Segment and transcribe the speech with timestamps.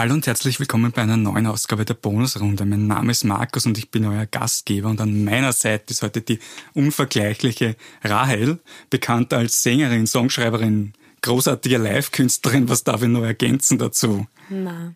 [0.00, 2.64] Hallo und herzlich willkommen bei einer neuen Ausgabe der Bonusrunde.
[2.64, 6.22] Mein Name ist Markus und ich bin euer Gastgeber und an meiner Seite ist heute
[6.22, 6.38] die
[6.72, 12.70] unvergleichliche Rahel, bekannt als Sängerin, Songschreiberin, großartige Live-Künstlerin.
[12.70, 14.26] Was darf ich noch ergänzen dazu?
[14.48, 14.94] Na,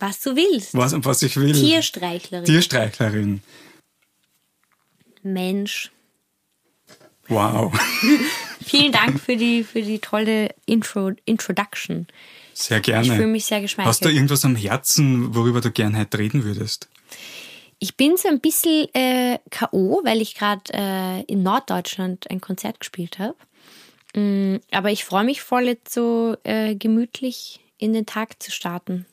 [0.00, 0.74] was du willst.
[0.74, 1.52] Was und was ich will.
[1.52, 2.44] Tierstreichlerin.
[2.44, 3.40] Tierstreichlerin.
[5.22, 5.92] Mensch.
[7.28, 7.72] Wow.
[8.66, 12.08] Vielen Dank für die, für die tolle Intro, Introduction.
[12.56, 13.06] Sehr gerne.
[13.06, 13.90] Ich fühle mich sehr geschmeichelt.
[13.90, 16.88] Hast du irgendwas am Herzen, worüber du gerne heute reden würdest?
[17.78, 22.80] Ich bin so ein bisschen äh, K.O., weil ich gerade äh, in Norddeutschland ein Konzert
[22.80, 23.36] gespielt habe.
[24.14, 29.04] Mm, aber ich freue mich voll, jetzt so äh, gemütlich in den Tag zu starten.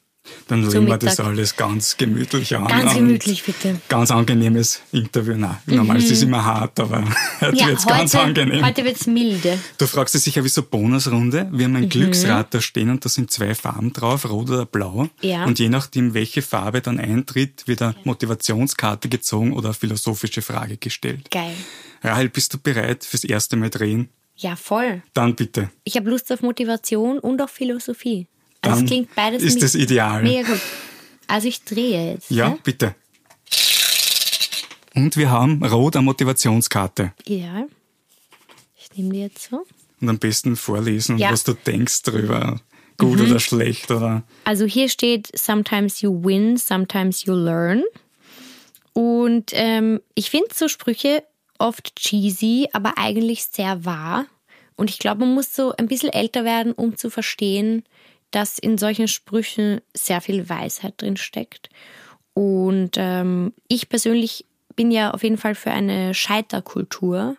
[0.47, 2.67] Dann legen wir das alles ganz gemütlich an.
[2.67, 3.79] Ganz gemütlich, bitte.
[3.89, 5.35] Ganz angenehmes Interview.
[5.35, 6.27] Nein, normal ist es Mhm.
[6.29, 7.03] immer hart, aber
[7.41, 8.65] heute Ja, wird es ganz angenehm.
[8.65, 9.59] heute wird es milde.
[9.77, 11.49] Du fragst dich sicher, wieso Bonusrunde?
[11.51, 11.75] Wir Mhm.
[11.75, 15.09] haben ein Glücksrad da stehen und da sind zwei Farben drauf, rot oder blau.
[15.21, 15.45] Ja.
[15.45, 20.77] Und je nachdem, welche Farbe dann eintritt, wird eine Motivationskarte gezogen oder eine philosophische Frage
[20.77, 21.29] gestellt.
[21.31, 21.53] Geil.
[22.01, 24.09] Rahel, bist du bereit fürs erste Mal drehen?
[24.35, 25.03] Ja, voll.
[25.13, 25.69] Dann bitte.
[25.83, 28.27] Ich habe Lust auf Motivation und auf Philosophie.
[28.63, 30.23] Dann es klingt beides ist das ideal.
[30.23, 30.59] Mega gut.
[31.27, 32.31] Also ich drehe jetzt.
[32.31, 32.57] Ja, Ja.
[32.63, 32.95] bitte.
[34.95, 37.13] Und wir haben rot eine Motivationskarte.
[37.27, 37.65] ja.
[38.77, 39.65] Ich nehme die jetzt so.
[40.01, 41.29] Und am besten vorlesen, Ja.
[41.29, 41.33] Mhm.
[41.33, 42.59] was du denkst drüber.
[42.99, 44.21] Gut oder schlecht oder.
[44.43, 47.83] Also hier steht, sometimes you win, sometimes you learn.
[48.93, 51.23] Und ähm, ich finde so Sprüche
[51.57, 54.25] oft cheesy, aber eigentlich sehr wahr.
[54.75, 57.83] Und ich glaube, man muss so ein bisschen älter werden, um zu verstehen,
[58.33, 61.69] dass in solchen Sprüchen sehr viel Weisheit drin steckt.
[62.33, 64.45] Und ähm, ich persönlich
[64.75, 67.37] bin ja auf jeden Fall für eine Scheiterkultur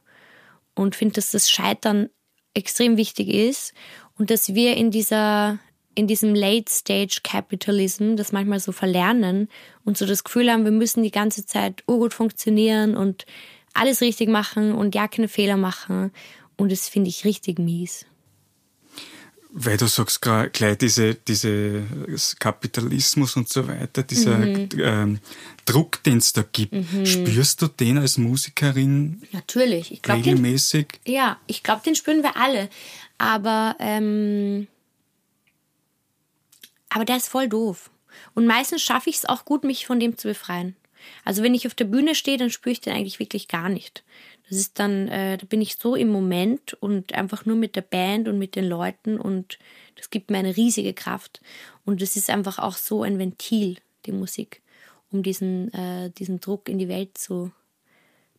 [0.75, 2.11] und finde, dass das Scheitern
[2.55, 3.75] extrem wichtig ist
[4.17, 5.59] und dass wir in dieser
[5.97, 9.48] in diesem Late Stage Capitalism das manchmal so verlernen
[9.84, 13.27] und so das Gefühl haben, wir müssen die ganze Zeit urgut funktionieren und
[13.75, 16.11] alles richtig machen und ja keine Fehler machen
[16.57, 18.07] und das finde ich richtig mies.
[19.57, 21.85] Weil du sagst gleich diese, diese
[22.41, 24.69] Kapitalismus und so weiter, dieser Mhm.
[24.79, 25.20] ähm,
[25.65, 26.75] Druck, den es da gibt.
[27.07, 30.89] Spürst du den als Musikerin Natürlich, ich glaube, den, regelmäßig?
[31.07, 32.69] ja, ich glaube, den spüren wir alle,
[33.17, 34.67] aber ähm,
[36.89, 37.91] aber der ist voll doof.
[38.35, 40.75] Und meistens schaffe ich es auch gut, mich von dem zu befreien.
[41.25, 44.03] Also wenn ich auf der Bühne stehe, dann spüre ich den eigentlich wirklich gar nicht.
[44.48, 47.82] Das ist dann, äh, da bin ich so im Moment und einfach nur mit der
[47.82, 49.58] Band und mit den Leuten und
[49.96, 51.40] das gibt mir eine riesige Kraft.
[51.84, 54.60] Und das ist einfach auch so ein Ventil, die Musik,
[55.10, 57.52] um diesen, äh, diesen Druck in die Welt zu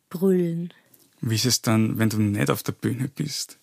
[0.08, 0.72] brüllen.
[1.20, 3.58] Wie ist es dann, wenn du nicht auf der Bühne bist?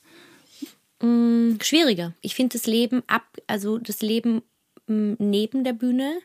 [1.62, 2.14] schwieriger.
[2.22, 4.42] Ich finde das Leben ab, also das Leben
[4.88, 6.20] mm, neben der Bühne,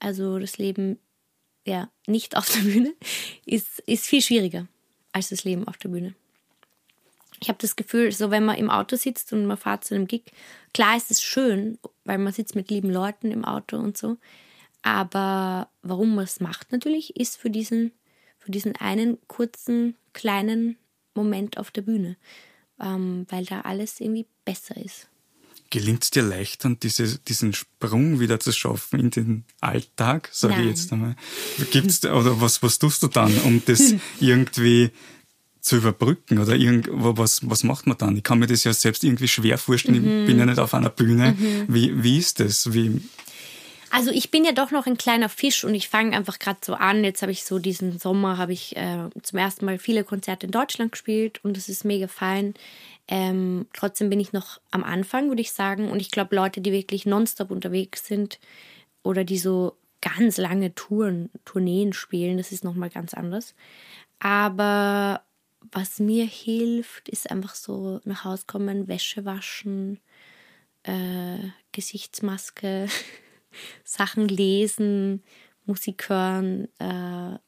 [0.00, 0.98] also das Leben
[1.64, 2.94] ja nicht auf der Bühne,
[3.46, 4.66] ist, ist viel schwieriger
[5.12, 6.14] als das Leben auf der Bühne.
[7.40, 10.06] Ich habe das Gefühl, so wenn man im Auto sitzt und man fährt zu einem
[10.06, 10.24] Gig,
[10.74, 14.18] klar ist es schön, weil man sitzt mit lieben Leuten im Auto und so.
[14.82, 17.92] Aber warum man es macht natürlich, ist für diesen,
[18.38, 20.76] für diesen einen kurzen, kleinen
[21.14, 22.16] Moment auf der Bühne.
[22.78, 25.09] Ähm, weil da alles irgendwie besser ist.
[25.70, 30.62] Gelingt es dir leicht, dann diese, diesen Sprung wieder zu schaffen in den Alltag, sage
[30.62, 31.14] ich jetzt einmal?
[31.70, 34.90] Gibt's, oder was, was tust du dann, um das irgendwie
[35.60, 36.38] zu überbrücken?
[36.38, 38.16] Oder irgend, was, was macht man dann?
[38.16, 40.02] Ich kann mir das ja selbst irgendwie schwer vorstellen.
[40.02, 40.20] Mhm.
[40.22, 41.36] Ich bin ja nicht auf einer Bühne.
[41.68, 42.72] Wie, wie ist das?
[42.72, 43.00] Wie,
[43.90, 46.74] Also ich bin ja doch noch ein kleiner Fisch und ich fange einfach gerade so
[46.74, 47.02] an.
[47.02, 50.52] Jetzt habe ich so diesen Sommer habe ich äh, zum ersten Mal viele Konzerte in
[50.52, 52.54] Deutschland gespielt und das ist mega fein.
[53.08, 55.90] Ähm, trotzdem bin ich noch am Anfang, würde ich sagen.
[55.90, 58.38] Und ich glaube, Leute, die wirklich nonstop unterwegs sind
[59.02, 63.54] oder die so ganz lange Touren, Tourneen spielen, das ist nochmal ganz anders.
[64.20, 65.22] Aber
[65.72, 69.98] was mir hilft, ist einfach so nach Hause kommen, Wäsche waschen,
[70.84, 71.38] äh,
[71.72, 72.88] Gesichtsmaske,
[73.84, 75.22] Sachen lesen,
[75.66, 77.38] Musik hören, äh,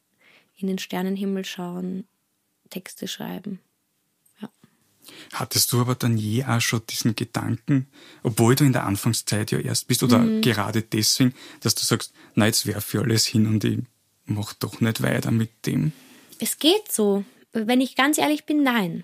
[0.57, 2.05] in den Sternenhimmel schauen,
[2.69, 3.59] Texte schreiben.
[5.33, 7.87] hattest du aber dann je auch schon diesen Gedanken,
[8.23, 10.41] obwohl du in der Anfangszeit ja erst bist, oder Mhm.
[10.41, 13.79] gerade deswegen, dass du sagst, na, jetzt werfe ich alles hin und ich
[14.25, 15.91] mach doch nicht weiter mit dem?
[16.39, 17.25] Es geht so.
[17.51, 19.03] Wenn ich ganz ehrlich bin, nein.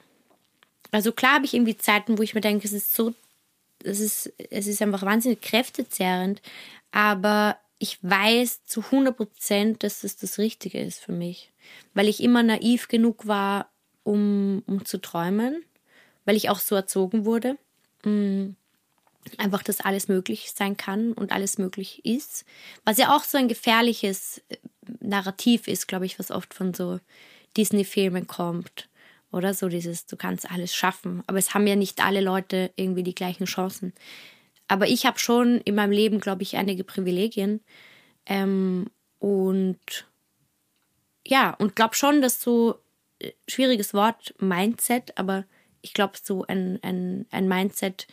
[0.92, 3.14] Also klar habe ich irgendwie Zeiten, wo ich mir denke, es ist so,
[3.84, 6.42] es ist, es ist einfach wahnsinnig kräftezehrend,
[6.92, 11.52] aber ich weiß zu 100 Prozent, dass es das Richtige ist für mich,
[11.94, 13.70] weil ich immer naiv genug war,
[14.04, 15.64] um, um zu träumen,
[16.26, 17.58] weil ich auch so erzogen wurde.
[18.04, 18.56] Mm.
[19.38, 22.46] einfach, dass alles möglich sein kann und alles möglich ist.
[22.86, 24.58] Was ja auch so ein gefährliches äh,
[25.02, 27.00] Narrativ ist, glaube ich, was oft von so
[27.58, 28.90] Disney-Filmen kommt.
[29.32, 31.24] Oder so dieses, du kannst alles schaffen.
[31.28, 33.94] Aber es haben ja nicht alle Leute irgendwie die gleichen Chancen.
[34.70, 37.60] Aber ich habe schon in meinem Leben, glaube ich, einige Privilegien.
[38.26, 38.86] Ähm,
[39.18, 40.08] und
[41.26, 42.80] ja, und glaube schon, dass so
[43.20, 45.44] äh, schwieriges Wort Mindset, aber
[45.82, 48.08] ich glaube, so ein, ein, ein Mindset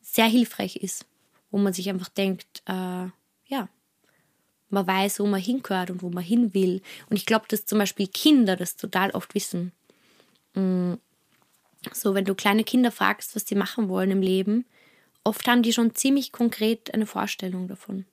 [0.00, 1.06] sehr hilfreich ist,
[1.50, 3.06] wo man sich einfach denkt, äh,
[3.46, 3.68] ja,
[4.68, 6.82] man weiß, wo man hingehört und wo man hin will.
[7.08, 9.70] Und ich glaube, dass zum Beispiel Kinder das total oft wissen.
[10.54, 10.94] Mm,
[11.92, 14.64] so, wenn du kleine Kinder fragst, was sie machen wollen im Leben,
[15.24, 18.06] oft haben die schon ziemlich konkret eine Vorstellung davon.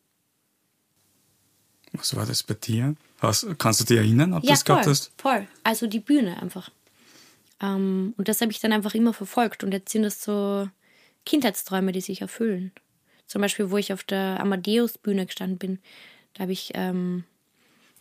[1.93, 2.95] Was war das bei dir?
[3.19, 5.11] Hast, kannst du dich erinnern, ob ja, du das gehabt voll, hast?
[5.17, 5.47] voll.
[5.63, 6.69] Also die Bühne einfach.
[7.61, 9.63] Ähm, und das habe ich dann einfach immer verfolgt.
[9.63, 10.69] Und jetzt sind das so
[11.25, 12.71] Kindheitsträume, die sich erfüllen.
[13.25, 15.79] Zum Beispiel, wo ich auf der Amadeus-Bühne gestanden bin,
[16.33, 17.25] da habe ich, ähm,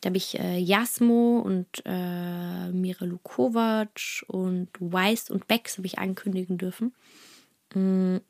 [0.01, 5.99] da hab ich äh, Jasmo und äh, Mira Lukovac und Weiss und Becks habe ich
[5.99, 6.95] ankündigen dürfen.
[7.75, 8.21] Mhm.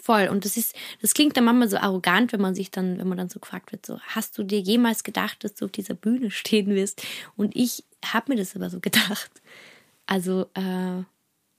[0.00, 0.28] Voll.
[0.28, 3.18] Und das ist, das klingt dann manchmal so arrogant, wenn man sich dann, wenn man
[3.18, 6.30] dann so gefragt wird, so, hast du dir jemals gedacht, dass du auf dieser Bühne
[6.32, 7.02] stehen wirst?
[7.36, 9.30] Und ich habe mir das aber so gedacht.
[10.06, 11.04] Also, äh,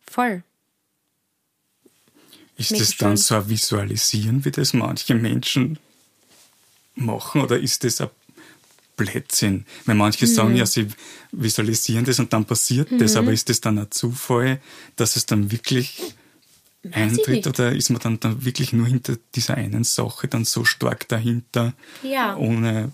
[0.01, 0.43] voll.
[2.57, 3.17] Ist Mega das dann schön.
[3.17, 5.79] so ein Visualisieren, wie das manche Menschen
[6.95, 8.09] machen, oder ist das ein
[8.95, 9.65] Blödsinn?
[9.85, 10.29] Weil manche Mhm.
[10.29, 10.87] sagen ja, sie
[11.31, 14.61] visualisieren das und dann passiert das, aber ist das dann ein Zufall,
[14.97, 16.13] dass es dann wirklich ich
[16.91, 21.07] eintritt oder ist man dann, dann wirklich nur hinter dieser einen Sache dann so stark
[21.07, 22.35] dahinter, Ja.
[22.37, 22.91] ohne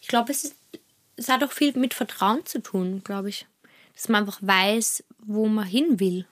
[0.00, 0.56] Ich glaube, es, ist-
[1.16, 3.46] es hat auch viel mit Vertrauen zu tun, glaube ich.
[3.94, 6.26] Dass man einfach weiß, wo man hin will.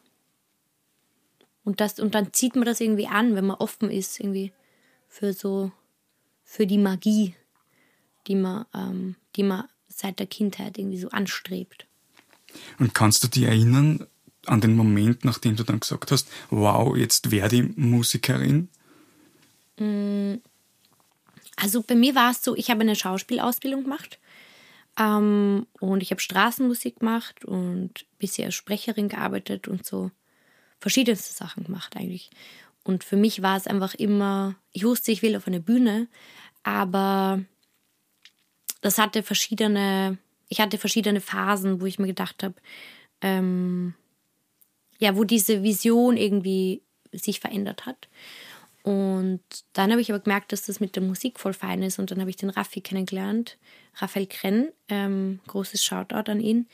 [1.64, 4.52] Und, das, und dann zieht man das irgendwie an, wenn man offen ist, irgendwie
[5.08, 5.70] für so,
[6.42, 7.34] für die Magie,
[8.26, 11.86] die man, ähm, die man seit der Kindheit irgendwie so anstrebt.
[12.78, 14.06] Und kannst du dich erinnern
[14.50, 18.68] an den Moment, nachdem du dann gesagt hast, wow, jetzt werde ich Musikerin?
[21.56, 24.18] Also bei mir war es so, ich habe eine Schauspielausbildung gemacht
[24.98, 30.10] ähm, und ich habe Straßenmusik gemacht und bisher als Sprecherin gearbeitet und so
[30.78, 32.30] verschiedenste Sachen gemacht eigentlich.
[32.82, 36.08] Und für mich war es einfach immer, ich wusste, ich will auf eine Bühne,
[36.62, 37.40] aber
[38.80, 40.18] das hatte verschiedene,
[40.48, 42.54] ich hatte verschiedene Phasen, wo ich mir gedacht habe,
[43.20, 43.94] ähm,
[45.00, 46.82] ja, wo diese Vision irgendwie
[47.12, 48.08] sich verändert hat.
[48.82, 49.40] Und
[49.74, 51.98] dann habe ich aber gemerkt, dass das mit der Musik voll fein ist.
[51.98, 53.58] Und dann habe ich den Raffi kennengelernt,
[53.96, 56.68] Raphael Krenn, ähm, großes Shoutout an ihn,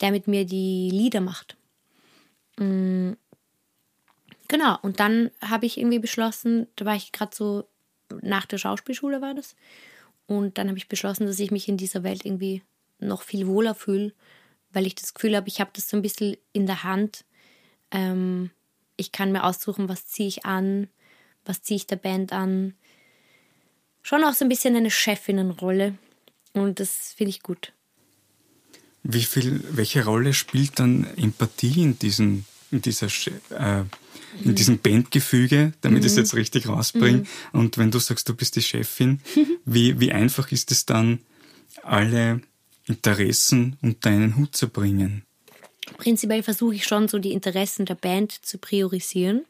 [0.00, 1.56] der mit mir die Lieder macht.
[2.58, 3.12] Mm,
[4.48, 7.64] Genau, und dann habe ich irgendwie beschlossen, da war ich gerade so,
[8.20, 9.56] nach der Schauspielschule war das.
[10.26, 12.62] Und dann habe ich beschlossen, dass ich mich in dieser Welt irgendwie
[12.98, 14.12] noch viel wohler fühle,
[14.72, 17.24] weil ich das Gefühl habe, ich habe das so ein bisschen in der Hand.
[17.92, 18.50] Ähm,
[18.96, 20.88] ich kann mir aussuchen, was ziehe ich an,
[21.44, 22.74] was ziehe ich der Band an.
[24.02, 25.94] Schon auch so ein bisschen eine Chefinnenrolle.
[26.52, 27.72] Und das finde ich gut.
[29.04, 33.08] Wie viel, welche Rolle spielt dann Empathie in diesem, in dieser,
[33.50, 33.84] äh,
[34.44, 37.24] in diesem Bandgefüge, damit ich es jetzt richtig rausbringe?
[37.52, 39.20] Und wenn du sagst, du bist die Chefin,
[39.64, 41.20] wie, wie einfach ist es dann,
[41.82, 42.42] alle
[42.84, 45.24] Interessen unter einen Hut zu bringen?
[45.98, 49.44] Prinzipiell versuche ich schon so die Interessen der Band zu priorisieren,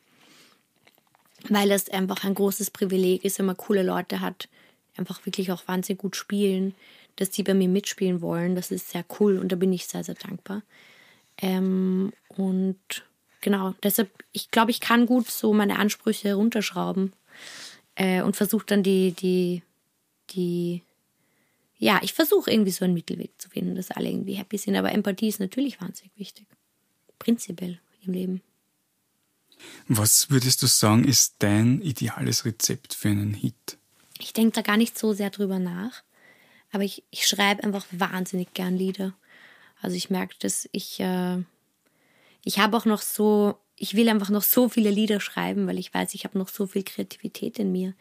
[1.48, 4.48] weil es einfach ein großes Privileg ist, wenn man coole Leute hat,
[4.96, 6.74] einfach wirklich auch wahnsinnig gut spielen,
[7.16, 8.54] dass die bei mir mitspielen wollen.
[8.54, 10.62] Das ist sehr cool und da bin ich sehr, sehr dankbar.
[11.38, 12.78] Ähm, und
[13.40, 17.12] genau, deshalb, ich glaube, ich kann gut so meine Ansprüche runterschrauben
[17.94, 19.62] äh, und versuche dann die, die,
[20.30, 20.82] die,
[21.82, 24.76] ja, ich versuche irgendwie so einen Mittelweg zu finden, dass alle irgendwie happy sind.
[24.76, 26.46] Aber Empathie ist natürlich wahnsinnig wichtig.
[27.18, 28.40] Prinzipiell im Leben.
[29.88, 33.78] Was würdest du sagen, ist dein ideales Rezept für einen Hit?
[34.20, 36.04] Ich denke da gar nicht so sehr drüber nach.
[36.70, 39.12] Aber ich, ich schreibe einfach wahnsinnig gern Lieder.
[39.80, 41.42] Also ich merke, dass ich, äh,
[42.44, 45.92] ich habe auch noch so, ich will einfach noch so viele Lieder schreiben, weil ich
[45.92, 47.92] weiß, ich habe noch so viel Kreativität in mir.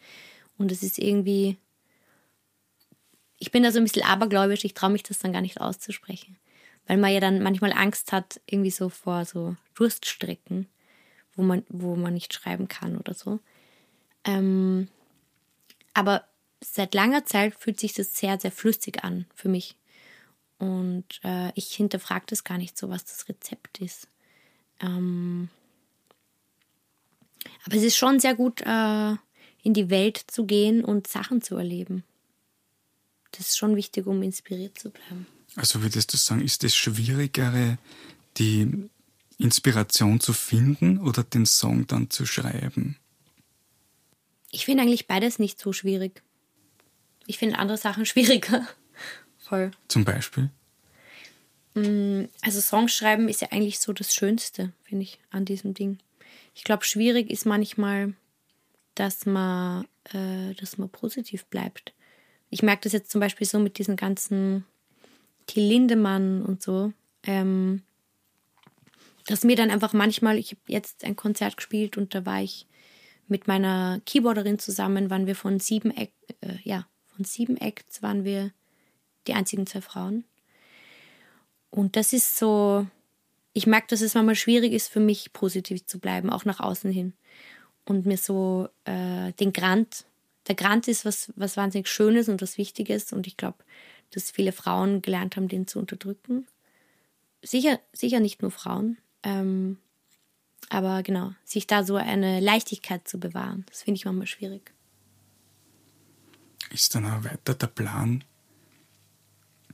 [0.56, 1.56] Und es ist irgendwie,
[3.42, 6.36] ich bin da so ein bisschen abergläubisch, ich traue mich das dann gar nicht auszusprechen.
[6.86, 10.68] Weil man ja dann manchmal Angst hat, irgendwie so vor so Durststrecken,
[11.34, 13.40] wo man, wo man nicht schreiben kann oder so.
[14.22, 14.86] Ähm,
[15.92, 16.24] aber
[16.60, 19.74] seit langer Zeit fühlt sich das sehr, sehr flüssig an für mich.
[20.60, 24.06] Und äh, ich hinterfrage das gar nicht so, was das Rezept ist.
[24.80, 25.48] Ähm,
[27.66, 29.16] Aber es ist schon sehr gut, äh,
[29.64, 32.04] in die Welt zu gehen und Sachen zu erleben.
[33.32, 35.26] Das ist schon wichtig, um inspiriert zu bleiben.
[35.56, 37.78] Also würdest du sagen, ist es schwierigere,
[38.38, 38.88] die
[39.38, 42.96] Inspiration zu finden oder den Song dann zu schreiben?
[44.50, 46.22] Ich finde eigentlich beides nicht so schwierig.
[47.26, 48.66] Ich finde andere Sachen schwieriger.
[49.38, 49.72] Voll.
[49.88, 50.50] Zum Beispiel?
[51.74, 55.98] Mm, also Songs schreiben ist ja eigentlich so das Schönste, finde ich, an diesem Ding.
[56.54, 58.14] Ich glaube, schwierig ist manchmal,
[58.94, 61.94] dass man, äh, dass man positiv bleibt.
[62.52, 64.66] Ich merke das jetzt zum Beispiel so mit diesen ganzen
[65.46, 66.92] Till Lindemann und so,
[67.22, 67.82] ähm,
[69.26, 72.66] dass mir dann einfach manchmal, ich habe jetzt ein Konzert gespielt und da war ich
[73.26, 78.22] mit meiner Keyboarderin zusammen, waren wir von sieben Eck, äh, ja, von sieben Acts waren
[78.22, 78.50] wir
[79.26, 80.24] die einzigen zwei Frauen.
[81.70, 82.86] Und das ist so,
[83.54, 86.92] ich merke, dass es manchmal schwierig ist für mich, positiv zu bleiben, auch nach außen
[86.92, 87.14] hin.
[87.86, 90.04] Und mir so äh, den Grant,
[90.48, 93.12] der Grant ist was, was wahnsinnig Schönes und was Wichtiges.
[93.12, 93.58] Und ich glaube,
[94.10, 96.46] dass viele Frauen gelernt haben, den zu unterdrücken.
[97.42, 98.98] Sicher, sicher nicht nur Frauen.
[99.22, 99.78] Ähm,
[100.68, 104.72] aber genau, sich da so eine Leichtigkeit zu bewahren, das finde ich manchmal schwierig.
[106.70, 108.24] Ist dann auch weiter der Plan,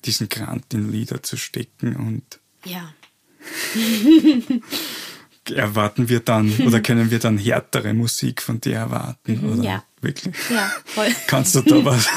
[0.05, 2.41] diesen Grant in Lieder zu stecken und.
[2.65, 2.95] Ja.
[5.51, 9.41] erwarten wir dann oder können wir dann härtere Musik von dir erwarten?
[9.41, 9.63] Mhm, oder?
[9.63, 9.85] Ja.
[10.01, 10.35] Wirklich?
[10.51, 11.09] Ja, voll.
[11.27, 12.09] Kannst du da was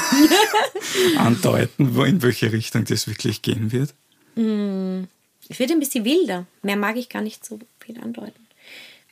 [1.16, 3.94] andeuten, wo in welche Richtung das wirklich gehen wird?
[4.36, 5.04] Mm,
[5.48, 6.46] ich werde ein bisschen wilder.
[6.62, 8.46] Mehr mag ich gar nicht so viel andeuten.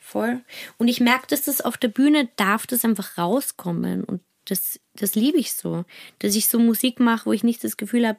[0.01, 0.41] Voll.
[0.79, 4.05] Und ich merke, dass das auf der Bühne darf das einfach rauskommen.
[4.05, 5.85] Und das, das liebe ich so.
[6.19, 8.19] Dass ich so Musik mache, wo ich nicht das Gefühl habe,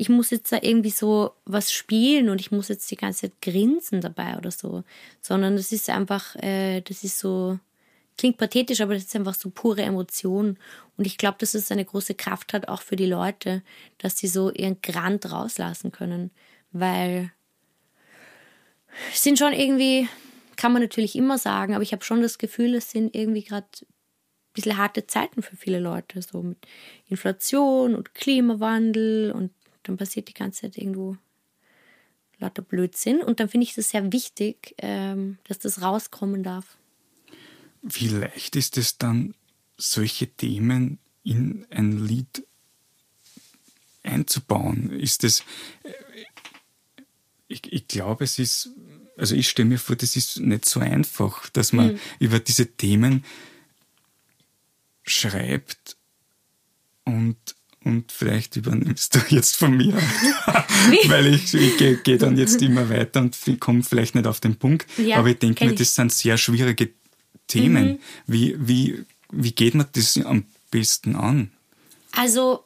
[0.00, 3.42] ich muss jetzt da irgendwie so was spielen und ich muss jetzt die ganze Zeit
[3.42, 4.82] grinsen dabei oder so,
[5.20, 7.58] sondern das ist einfach, äh, das ist so,
[8.16, 10.56] klingt pathetisch, aber das ist einfach so pure Emotion.
[10.96, 13.62] Und ich glaube, dass es eine große Kraft hat, auch für die Leute,
[13.98, 16.30] dass sie so ihren Grant rauslassen können,
[16.72, 17.30] weil
[19.12, 20.08] es sind schon irgendwie,
[20.56, 23.66] kann man natürlich immer sagen, aber ich habe schon das Gefühl, es sind irgendwie gerade
[23.82, 26.66] ein bisschen harte Zeiten für viele Leute, so mit
[27.06, 29.50] Inflation und Klimawandel und
[29.82, 31.16] dann passiert die ganze Zeit irgendwo
[32.38, 33.22] lauter Blödsinn.
[33.22, 36.76] Und dann finde ich es sehr wichtig, ähm, dass das rauskommen darf.
[37.82, 39.34] Wie leicht ist es dann,
[39.76, 42.44] solche Themen in ein Lied
[44.02, 44.90] einzubauen?
[44.90, 45.40] Ist es,
[45.84, 45.92] äh,
[47.48, 48.70] ich, ich glaube, es ist,
[49.16, 52.00] also ich stelle mir vor, das ist nicht so einfach, dass man mhm.
[52.18, 53.24] über diese Themen
[55.02, 55.96] schreibt
[57.04, 57.36] und
[57.84, 59.94] und vielleicht übernimmst du jetzt von mir.
[61.06, 64.56] Weil ich, ich gehe geh dann jetzt immer weiter und komme vielleicht nicht auf den
[64.56, 64.86] Punkt.
[64.98, 66.90] Ja, aber ich denke mir, das sind sehr schwierige
[67.46, 67.92] Themen.
[67.92, 67.98] Mhm.
[68.26, 71.50] Wie, wie, wie geht man das am besten an?
[72.12, 72.64] Also,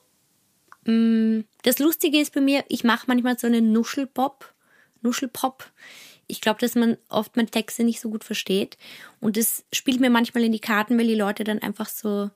[0.85, 4.53] mh, mm, das Lustige ist bei mir, ich mache manchmal so einen Nuschelpop.
[5.03, 5.71] Nuschelpop.
[6.27, 8.79] Ich glaube, dass man oft meine Texte nicht so gut versteht.
[9.21, 12.31] Und das spielt mir manchmal in die Karten, weil die Leute dann einfach so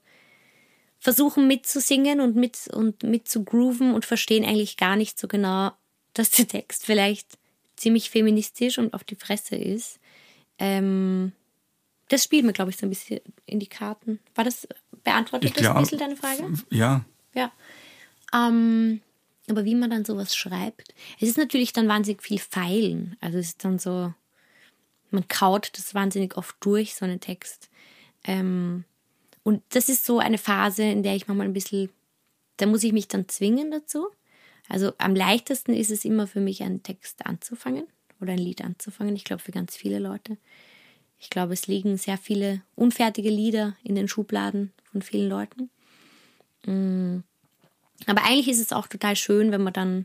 [0.99, 5.73] versuchen mitzusingen und mit und mit zu grooven und verstehen eigentlich gar nicht so genau,
[6.15, 7.39] dass der Text vielleicht
[7.77, 10.01] ziemlich feministisch und auf die Fresse ist.
[10.59, 11.33] Ähm,
[12.09, 14.19] das spielt mir, glaube ich, so ein bisschen in die Karten.
[14.35, 14.67] War das,
[15.05, 16.53] beantwortet ich das glaub, ein bisschen deine Frage?
[16.71, 17.05] Ja.
[17.35, 17.53] Ja.
[18.35, 19.01] Ähm,
[19.49, 23.17] aber wie man dann sowas schreibt, es ist natürlich dann wahnsinnig viel Feilen.
[23.21, 24.13] Also es ist dann so,
[25.11, 27.71] man kaut das wahnsinnig oft durch, so einen Text.
[28.25, 28.85] Ähm,
[29.49, 31.89] und das ist so eine Phase, in der ich manchmal ein bisschen,
[32.59, 34.09] da muss ich mich dann zwingen dazu.
[34.69, 37.87] Also am leichtesten ist es immer für mich, einen Text anzufangen
[38.21, 39.17] oder ein Lied anzufangen.
[39.17, 40.37] Ich glaube, für ganz viele Leute.
[41.19, 45.71] Ich glaube, es liegen sehr viele unfertige Lieder in den Schubladen von vielen Leuten.
[46.67, 47.25] Mm.
[48.05, 50.05] Aber eigentlich ist es auch total schön, wenn man dann,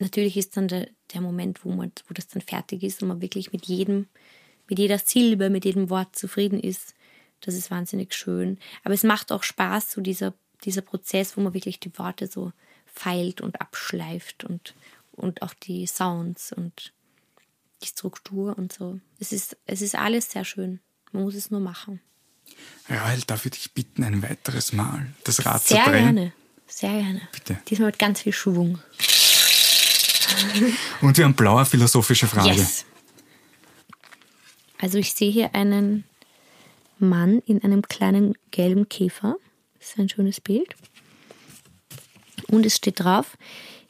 [0.00, 3.22] natürlich ist dann der, der Moment, wo, man, wo das dann fertig ist und man
[3.22, 4.08] wirklich mit jedem,
[4.68, 6.94] mit jeder Silbe, mit jedem Wort zufrieden ist.
[7.42, 8.58] Das ist wahnsinnig schön.
[8.84, 10.32] Aber es macht auch Spaß, so dieser,
[10.64, 12.52] dieser Prozess, wo man wirklich die Worte so
[12.86, 14.74] feilt und abschleift und,
[15.12, 16.92] und auch die Sounds und
[17.82, 19.00] die Struktur und so.
[19.18, 20.80] Es ist, es ist alles sehr schön.
[21.10, 22.00] Man muss es nur machen.
[22.88, 25.92] Rahel, darf ich dich bitten, ein weiteres Mal das Rad sehr zu drehen?
[25.92, 26.32] Sehr gerne,
[26.66, 27.28] sehr gerne.
[27.32, 27.58] Bitte.
[27.68, 28.78] Diesmal mit ganz viel Schwung.
[31.00, 32.54] Und wir haben blaue philosophische Frage.
[32.54, 32.84] Yes.
[34.78, 36.04] Also ich sehe hier einen
[37.02, 39.36] Mann in einem kleinen gelben Käfer.
[39.78, 40.74] Das ist ein schönes Bild.
[42.48, 43.36] Und es steht drauf,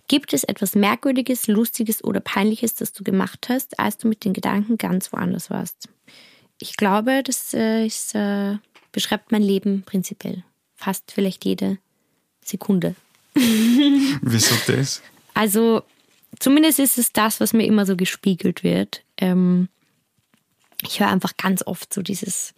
[0.09, 4.33] gibt es etwas Merkwürdiges, Lustiges oder Peinliches, das du gemacht hast, als du mit den
[4.33, 5.89] Gedanken ganz woanders warst?
[6.63, 8.57] ich glaube, das äh, ist, äh,
[8.93, 10.45] beschreibt mein Leben prinzipiell.
[10.77, 11.79] Fast vielleicht jede
[12.43, 12.95] Sekunde.
[13.35, 15.03] Wieso das?
[15.35, 15.83] Also,
[16.39, 19.03] zumindest ist es das, was mir immer so gespiegelt wird.
[19.19, 19.69] Ähm,
[20.83, 22.55] ich höre einfach ganz oft so dieses,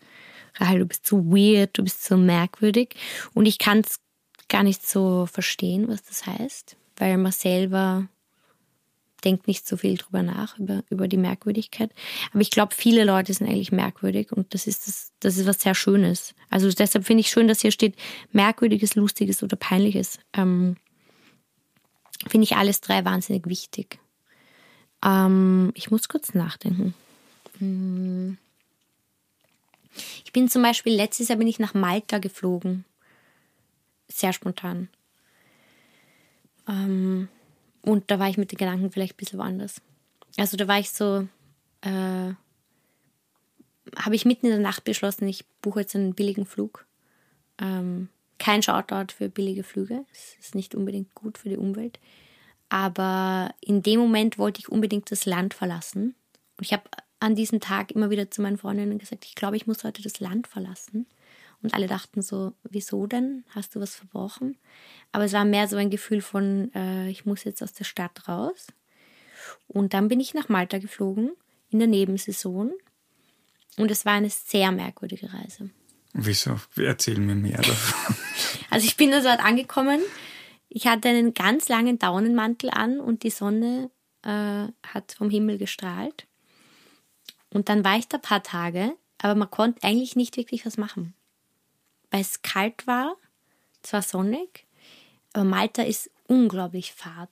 [0.57, 2.95] Rahel, du bist so weird, du bist so merkwürdig.
[3.35, 4.01] Und ich kann es
[4.49, 8.09] gar nicht so verstehen, was das heißt, weil man selber
[9.25, 11.91] denkt nicht so viel drüber nach, über, über die Merkwürdigkeit.
[12.33, 15.61] Aber ich glaube, viele Leute sind eigentlich merkwürdig und das ist, das, das ist was
[15.61, 16.35] sehr Schönes.
[16.51, 17.97] Also deshalb finde ich schön, dass hier steht
[18.33, 20.19] Merkwürdiges, Lustiges oder Peinliches.
[20.35, 20.77] Ähm,
[22.29, 23.99] finde ich alles drei wahnsinnig wichtig.
[25.05, 26.95] Ähm, ich muss kurz nachdenken.
[27.59, 28.39] Hm.
[30.25, 32.85] Ich bin zum Beispiel, letztes Jahr bin ich nach Malta geflogen.
[34.09, 34.89] Sehr spontan.
[36.69, 37.29] Ähm,
[37.83, 39.81] und da war ich mit den Gedanken vielleicht ein bisschen woanders.
[40.37, 41.29] Also da war ich so,
[41.83, 42.33] äh,
[43.97, 46.87] habe ich mitten in der Nacht beschlossen, ich buche jetzt einen billigen Flug.
[47.61, 48.09] Ähm,
[48.39, 50.05] kein Shoutout für billige Flüge.
[50.11, 52.01] Das ist nicht unbedingt gut für die Umwelt.
[52.69, 56.15] Aber in dem Moment wollte ich unbedingt das Land verlassen.
[56.57, 56.85] Und ich habe
[57.25, 60.21] an diesem Tag immer wieder zu meinen Freundinnen gesagt, ich glaube, ich muss heute das
[60.21, 61.07] Land verlassen.
[61.63, 63.45] Und alle dachten so, wieso denn?
[63.51, 64.59] Hast du was verbrochen?
[65.13, 68.29] Aber es war mehr so ein Gefühl von, äh, ich muss jetzt aus der Stadt
[68.29, 68.67] raus.
[69.67, 71.33] Und dann bin ich nach Malta geflogen,
[71.71, 72.73] in der Nebensaison.
[73.79, 75.71] Und es war eine sehr merkwürdige Reise.
[76.13, 76.61] Wieso?
[76.77, 78.17] Erzähl mir mehr davon.
[78.71, 80.01] also ich bin da dort angekommen.
[80.69, 83.91] Ich hatte einen ganz langen Daunenmantel an und die Sonne
[84.23, 86.27] äh, hat vom Himmel gestrahlt.
[87.55, 90.77] Und dann war ich da ein paar Tage, aber man konnte eigentlich nicht wirklich was
[90.77, 91.15] machen
[92.15, 93.17] weil es kalt war,
[93.83, 94.67] zwar sonnig,
[95.33, 97.29] aber Malta ist unglaublich fad.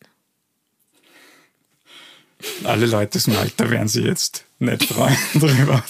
[2.64, 5.84] Alle Leute aus Malta werden sich jetzt nicht freuen drüber.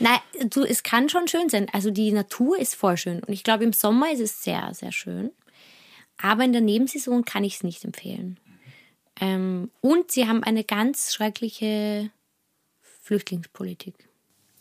[0.00, 0.18] Nein,
[0.50, 1.68] du, es kann schon schön sein.
[1.72, 3.22] Also die Natur ist voll schön.
[3.22, 5.30] Und ich glaube, im Sommer ist es sehr, sehr schön.
[6.20, 8.40] Aber in der Nebensaison kann ich es nicht empfehlen.
[9.20, 12.10] Ähm, und sie haben eine ganz schreckliche
[13.06, 13.94] Flüchtlingspolitik.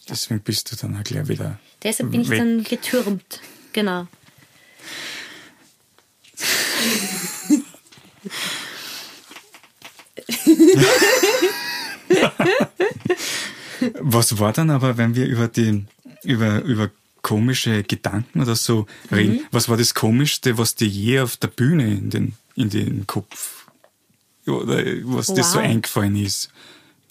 [0.07, 1.59] Deswegen bist du dann auch gleich wieder.
[1.81, 2.37] Deshalb bin ich weg.
[2.37, 3.41] dann getürmt.
[3.73, 4.05] Genau.
[13.99, 15.85] Was war dann aber, wenn wir über die,
[16.23, 16.91] über, über
[17.23, 19.37] komische Gedanken oder so reden?
[19.37, 19.45] Mhm.
[19.49, 23.65] Was war das Komischste, was dir je auf der Bühne in den, in den Kopf
[24.45, 25.35] oder was wow.
[25.35, 26.51] dir so eingefallen ist?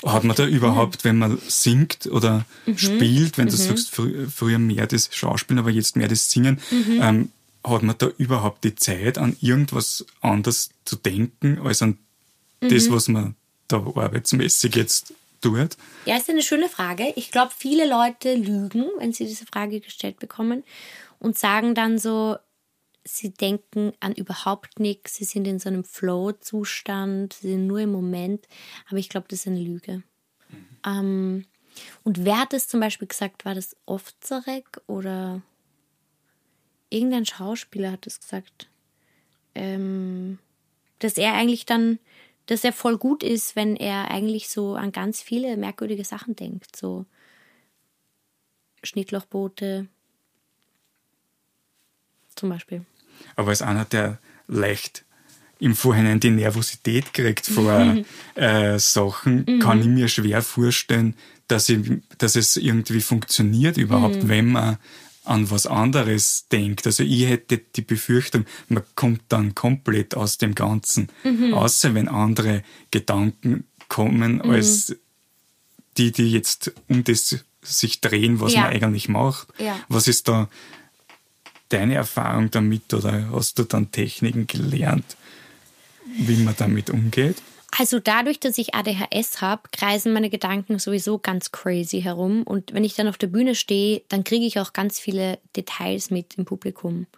[0.04, 2.78] Hat man da überhaupt, wenn man singt oder mhm.
[2.78, 3.58] spielt, wenn du mhm.
[3.58, 7.00] sagst, fr früher mehr das Schauspielen, aber jetzt mehr das Singen, mhm.
[7.00, 7.32] ähm,
[7.64, 11.98] hat man da überhaupt die Zeit, an irgendwas anderes zu denken, als an
[12.60, 12.92] das, mhm.
[12.92, 13.34] was man
[13.68, 15.76] da arbeitsmäßig jetzt tut?
[16.06, 17.12] Ja, ist eine schöne Frage.
[17.16, 20.64] Ich glaube, viele Leute lügen, wenn sie diese Frage gestellt bekommen
[21.18, 22.36] und sagen dann so,
[23.04, 27.92] sie denken an überhaupt nichts, sie sind in so einem Flow-Zustand, sie sind nur im
[27.92, 28.48] Moment.
[28.88, 30.02] Aber ich glaube, das ist eine Lüge.
[30.48, 30.66] Mhm.
[30.86, 31.44] Ähm,
[32.02, 33.44] und wer hat das zum Beispiel gesagt?
[33.44, 35.42] War das Ovzarek oder
[36.88, 38.68] irgendein Schauspieler hat das gesagt?
[39.54, 40.38] Ähm,
[41.00, 41.98] dass er eigentlich dann,
[42.46, 46.74] dass er voll gut ist, wenn er eigentlich so an ganz viele merkwürdige Sachen denkt.
[46.74, 47.04] So
[48.82, 49.88] Schnittlochboote
[52.34, 52.84] zum Beispiel
[53.36, 55.04] aber als einer, der leicht
[55.58, 57.96] im Vorhinein die Nervosität kriegt vor
[58.34, 59.58] äh, Sachen, mhm.
[59.60, 61.14] kann ich mir schwer vorstellen,
[61.48, 61.78] dass, ich,
[62.18, 64.28] dass es irgendwie funktioniert überhaupt, mhm.
[64.28, 64.78] wenn man
[65.24, 66.86] an was anderes denkt.
[66.86, 71.54] Also ich hätte die Befürchtung, man kommt dann komplett aus dem Ganzen, mhm.
[71.54, 74.50] außer wenn andere Gedanken kommen, mhm.
[74.50, 74.94] als
[75.96, 78.62] die, die jetzt um das sich drehen, was ja.
[78.62, 79.48] man eigentlich macht.
[79.58, 79.78] Ja.
[79.88, 80.48] Was ist da
[81.74, 85.16] deine Erfahrung damit oder hast du dann Techniken gelernt,
[86.18, 87.36] wie man damit umgeht?
[87.76, 92.44] Also dadurch, dass ich ADHS habe, kreisen meine Gedanken sowieso ganz crazy herum.
[92.44, 96.10] Und wenn ich dann auf der Bühne stehe, dann kriege ich auch ganz viele Details
[96.10, 97.08] mit im Publikum.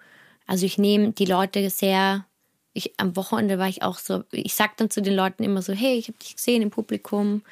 [0.47, 2.25] Also ich nehme die Leute sehr,
[2.73, 5.75] ich, am Wochenende war ich auch so, ich sag dann zu den Leuten immer so,
[5.75, 7.43] hey, ich habe dich gesehen im Publikum,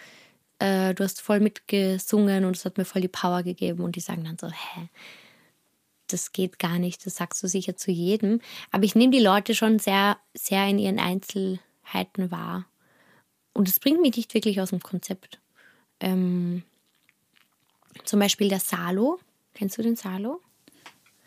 [0.59, 3.83] äh, du hast voll mitgesungen und es hat mir voll die Power gegeben.
[3.83, 4.89] Und die sagen dann so, hä,
[6.15, 8.41] das geht gar nicht, das sagst du sicher zu jedem.
[8.71, 12.67] Aber ich nehme die Leute schon sehr, sehr in ihren Einzelheiten wahr.
[13.53, 15.41] Und es bringt mich nicht wirklich aus dem Konzept.
[16.01, 16.63] Ähm,
[18.05, 19.19] zum Beispiel der Salo.
[19.55, 20.41] Kennst du den Salo?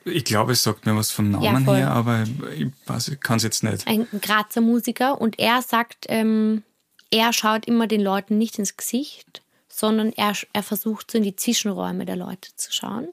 [0.06, 2.24] Ich glaube, es sagt mir was vom Namen ja, her, aber
[2.56, 2.68] ich,
[3.08, 3.86] ich kann es jetzt nicht.
[3.88, 6.64] Ein Grazer Musiker und er sagt, ähm,
[7.12, 11.36] er schaut immer den Leuten nicht ins Gesicht, sondern er, er versucht so in die
[11.36, 13.10] Zwischenräume der Leute zu schauen.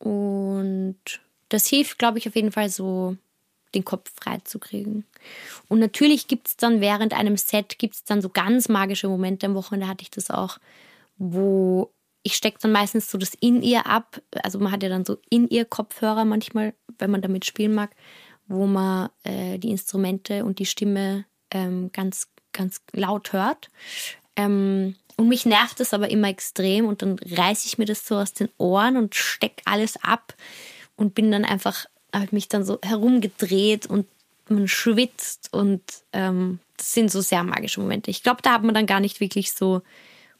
[0.00, 0.98] Und
[1.50, 3.16] das hilft, glaube ich, auf jeden Fall so,
[3.74, 5.04] den Kopf frei zu kriegen.
[5.68, 9.46] Und natürlich gibt es dann während einem Set, gibt es dann so ganz magische Momente.
[9.46, 10.58] Am Wochenende hatte ich das auch,
[11.18, 14.20] wo ich stecke dann meistens so das In-Ear ab.
[14.42, 17.90] Also man hat ja dann so In-Ear-Kopfhörer manchmal, wenn man damit spielen mag,
[18.48, 23.70] wo man äh, die Instrumente und die Stimme ähm, ganz, ganz laut hört.
[24.44, 28.16] Ähm, und mich nervt das aber immer extrem und dann reiße ich mir das so
[28.16, 30.34] aus den Ohren und stecke alles ab
[30.96, 34.06] und bin dann einfach, habe mich dann so herumgedreht und
[34.48, 38.10] man schwitzt und ähm, das sind so sehr magische Momente.
[38.10, 39.82] Ich glaube, da hat man dann gar nicht wirklich so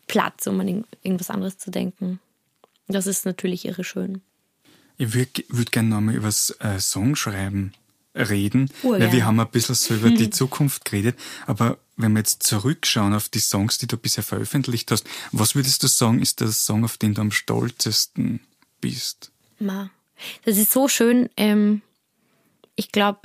[0.07, 2.19] Platz, um an irgendwas anderes zu denken.
[2.89, 4.23] Das ist natürlich irre schön.
[4.97, 7.75] Ich würde würd gerne nochmal über das äh, Songschreiben
[8.15, 9.13] reden, oh, weil ja.
[9.13, 13.29] wir haben ein bisschen so über die Zukunft geredet, aber wenn wir jetzt zurückschauen auf
[13.29, 16.97] die Songs, die du bisher veröffentlicht hast, was würdest du sagen, ist der Song, auf
[16.97, 18.41] den du am stolzesten
[18.81, 19.31] bist?
[19.59, 19.91] Ma,
[20.45, 21.29] das ist so schön.
[21.37, 21.83] Ähm,
[22.77, 23.21] ich glaube,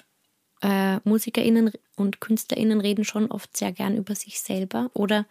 [0.62, 5.26] äh, MusikerInnen und KünstlerInnen reden schon oft sehr gern über sich selber oder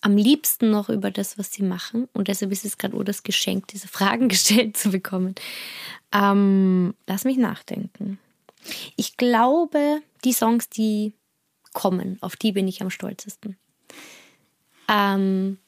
[0.00, 2.08] am liebsten noch über das, was sie machen.
[2.12, 5.34] Und deshalb ist es gerade das Geschenk, diese Fragen gestellt zu bekommen.
[6.12, 8.18] Ähm, lass mich nachdenken.
[8.96, 11.14] Ich glaube, die Songs, die
[11.74, 13.58] kommen, auf die bin ich am stolzesten.
[14.88, 15.58] Ähm,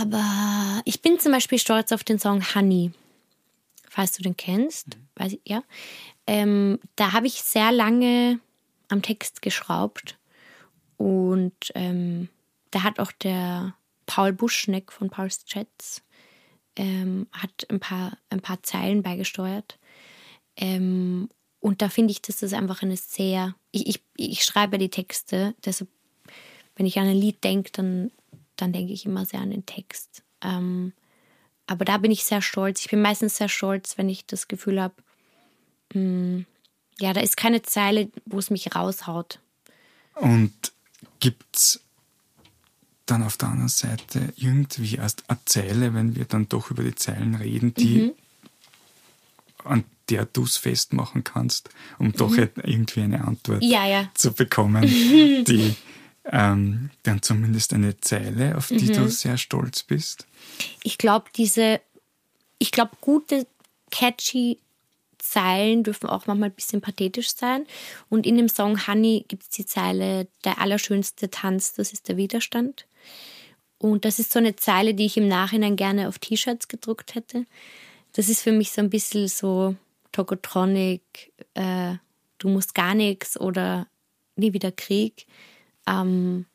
[0.00, 2.92] aber ich bin zum Beispiel stolz auf den Song Honey,
[3.88, 4.96] falls du den kennst.
[4.96, 5.08] Mhm.
[5.16, 5.64] Weiß ich, ja.
[6.28, 8.38] Ähm, da habe ich sehr lange
[8.88, 10.18] am Text geschraubt
[10.96, 12.28] und ähm,
[12.70, 13.74] da hat auch der
[14.06, 16.02] Paul Buschneck von Paul's Chats
[16.76, 19.78] ähm, hat ein paar, ein paar Zeilen beigesteuert.
[20.56, 21.28] Ähm,
[21.66, 23.56] und da finde ich, dass das einfach eine sehr.
[23.72, 25.90] Ich, ich, ich schreibe die Texte, deshalb,
[26.76, 28.12] wenn ich an ein Lied denke, dann,
[28.54, 30.22] dann denke ich immer sehr an den Text.
[30.42, 30.92] Ähm,
[31.66, 32.82] aber da bin ich sehr stolz.
[32.82, 34.94] Ich bin meistens sehr stolz, wenn ich das Gefühl habe,
[35.92, 36.46] hm,
[37.00, 39.40] ja, da ist keine Zeile, wo es mich raushaut.
[40.14, 40.52] Und
[41.18, 41.80] gibt es
[43.06, 46.94] dann auf der anderen Seite irgendwie erst eine Zeile, wenn wir dann doch über die
[46.94, 48.12] Zeilen reden, die mhm.
[49.64, 52.50] an der du es festmachen kannst, um doch mhm.
[52.62, 54.10] irgendwie eine Antwort ja, ja.
[54.14, 55.74] zu bekommen, die
[56.24, 58.92] ähm, dann zumindest eine Zeile, auf die mhm.
[58.92, 60.26] du sehr stolz bist?
[60.82, 61.80] Ich glaube, diese,
[62.58, 63.46] ich glaube, gute,
[63.90, 64.58] catchy
[65.18, 67.66] Zeilen dürfen auch manchmal ein bisschen pathetisch sein.
[68.08, 72.16] Und in dem Song Honey gibt es die Zeile, der allerschönste Tanz, das ist der
[72.16, 72.86] Widerstand.
[73.78, 77.44] Und das ist so eine Zeile, die ich im Nachhinein gerne auf T-Shirts gedruckt hätte.
[78.12, 79.74] Das ist für mich so ein bisschen so
[80.16, 81.96] Tokotronic, äh,
[82.38, 83.86] du musst gar nichts oder
[84.34, 85.26] nie wieder Krieg.
[85.86, 86.46] Ähm,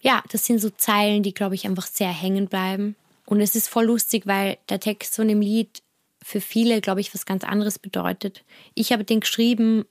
[0.00, 2.94] ja, das sind so Zeilen, die, glaube ich, einfach sehr hängen bleiben.
[3.26, 5.82] Und es ist voll lustig, weil der Text von dem Lied
[6.22, 8.44] für viele, glaube ich, was ganz anderes bedeutet.
[8.74, 9.84] Ich habe den geschrieben,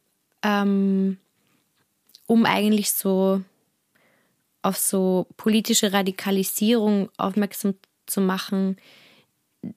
[0.43, 1.17] ähm,
[2.25, 3.41] um eigentlich so
[4.61, 8.77] auf so politische Radikalisierung aufmerksam zu machen,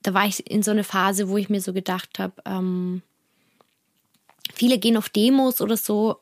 [0.03, 3.03] da war ich in so eine Phase, wo ich mir so gedacht habe, ähm,
[4.53, 6.20] viele gehen auf Demos oder so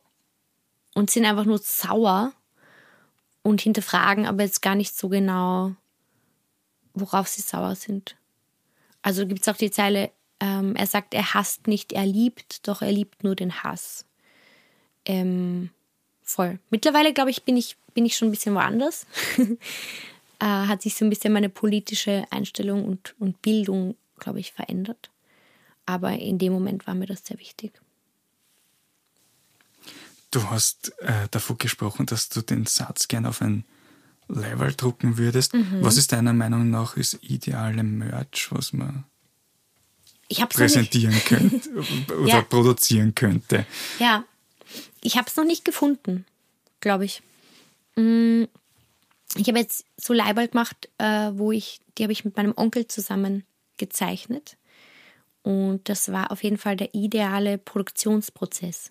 [0.95, 2.33] und sind einfach nur sauer
[3.43, 5.73] und hinterfragen aber jetzt gar nicht so genau,
[6.95, 8.17] worauf sie sauer sind.
[9.03, 12.83] Also gibt es auch die Zeile, ähm, er sagt, er hasst nicht, er liebt, doch
[12.83, 14.05] er liebt nur den Hass.
[15.05, 15.71] Ähm,
[16.23, 16.59] voll.
[16.71, 19.07] Mittlerweile, glaube ich, bin ich, bin ich schon ein bisschen woanders.
[20.45, 25.11] äh, hat sich so ein bisschen meine politische Einstellung und, und Bildung, glaube ich, verändert.
[25.87, 27.73] Aber in dem Moment war mir das sehr wichtig.
[30.31, 33.65] Du hast äh, davon gesprochen, dass du den Satz gern auf ein
[34.29, 35.55] Level drucken würdest.
[35.55, 35.79] Mhm.
[35.81, 39.05] Was ist deiner Meinung nach das ideale Merch, was man
[40.51, 41.71] präsentieren könnte
[42.19, 42.43] oder ja.
[42.43, 43.65] produzieren könnte?
[43.99, 44.25] Ja,
[45.01, 46.27] ich habe es noch nicht gefunden,
[46.81, 47.23] glaube ich.
[47.97, 48.45] Mm,
[49.37, 52.87] ich habe jetzt so Leiberl gemacht, äh, wo ich, die habe ich mit meinem Onkel
[52.87, 53.45] zusammen
[53.77, 54.57] gezeichnet.
[55.43, 58.91] Und das war auf jeden Fall der ideale Produktionsprozess.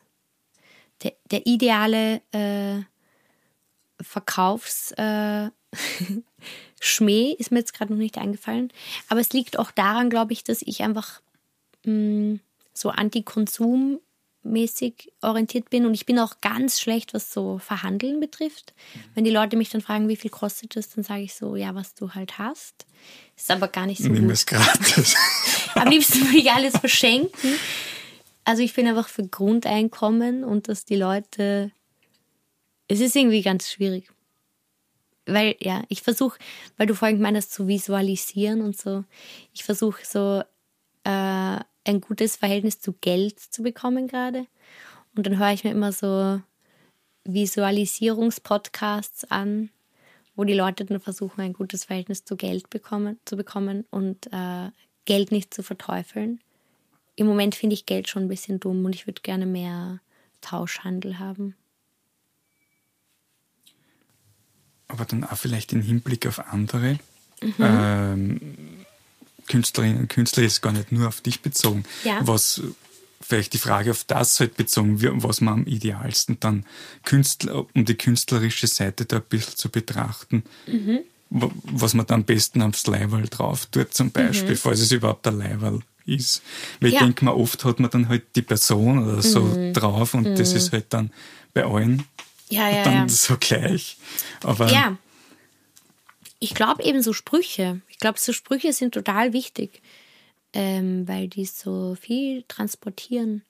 [1.02, 2.84] Der, der ideale äh,
[4.02, 5.52] Verkaufsschmäh
[7.32, 8.72] äh, ist mir jetzt gerade noch nicht eingefallen.
[9.10, 11.22] Aber es liegt auch daran, glaube ich, dass ich einfach
[11.86, 12.40] mh, mm,
[12.74, 14.00] so Anti-Konsum
[14.44, 18.74] mäßig orientiert bin und ich bin auch ganz schlecht, was so Verhandeln betrifft.
[19.16, 21.74] Wenn die Leute mich dann fragen, wie viel kostet es, dann sage ich so, ja,
[21.76, 22.86] was du halt hast.
[23.38, 24.32] Ist aber gar nicht so Nimm gut.
[24.34, 25.16] es gratis.
[25.76, 27.56] Am liebsten würde ich alles verschenken.
[28.46, 31.72] Also ich bin einfach für Grundeinkommen und dass die Leute,
[32.88, 34.10] es ist irgendwie ganz schwierig.
[35.26, 36.38] weil ja, ich versuche,
[36.78, 39.06] weil du vorhin meinst, zu visualisieren und so,
[39.54, 40.44] ich versuche so
[41.06, 44.46] äh, ein gutes Verhältnis zu Geld zu bekommen gerade.
[45.16, 46.42] Und dann höre ich mir immer so
[47.26, 49.70] Visualisierungspodcasts an,
[50.36, 54.72] wo die Leute dann versuchen, ein gutes Verhältnis zu Geld bekommen, zu bekommen und äh,
[55.06, 56.40] Geld nicht zu verteufeln.
[57.16, 60.00] Im Moment finde ich Geld schon ein bisschen dumm und ich würde gerne mehr
[60.42, 61.56] Tauschhandel haben.
[64.88, 67.00] Aber dann auch vielleicht im Hinblick auf andere.
[67.42, 67.54] Mhm.
[67.60, 68.73] Ähm,
[69.48, 71.84] Künstlerinnen und Künstler ist gar nicht nur auf dich bezogen.
[72.04, 72.20] Ja.
[72.22, 72.62] Was
[73.24, 76.66] vielleicht die Frage auf das halt bezogen, was man am idealsten dann
[77.04, 81.00] Künstler, um die künstlerische Seite da ein bisschen zu betrachten, mhm.
[81.30, 84.58] was man dann am besten aufs Leiberl drauf tut, zum Beispiel, mhm.
[84.58, 86.42] falls es überhaupt ein Leiberl ist.
[86.80, 87.00] Weil ja.
[87.00, 89.74] ich denke mal, oft hat man dann halt die Person oder so mhm.
[89.74, 90.58] drauf und das mhm.
[90.58, 91.12] ist halt dann
[91.54, 92.04] bei allen
[92.50, 93.98] ja, ja, dann so gleich.
[94.44, 94.98] Aber ja.
[96.44, 97.82] Ich glaube eben so Sprüche.
[97.88, 99.82] Ich glaube, so Sprüche sind total wichtig
[100.54, 103.44] ähm, weil die so viel transportieren.